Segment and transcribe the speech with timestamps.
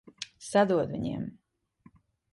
[0.45, 1.29] Sadod viņiem!